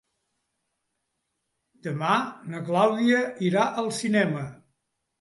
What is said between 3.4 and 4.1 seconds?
irà al